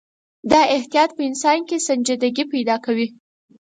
دا 0.51 0.61
احتیاط 0.75 1.09
په 1.17 1.23
انسان 1.29 1.59
کې 1.67 1.85
سنجیدګي 1.87 2.45
پیدا 2.53 2.75
کوي. 2.85 3.07